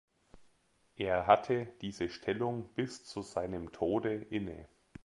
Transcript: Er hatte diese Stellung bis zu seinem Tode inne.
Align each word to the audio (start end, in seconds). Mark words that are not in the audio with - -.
Er 0.95 1.27
hatte 1.27 1.67
diese 1.81 2.09
Stellung 2.09 2.73
bis 2.73 3.05
zu 3.05 3.21
seinem 3.21 3.71
Tode 3.71 4.15
inne. 4.31 4.67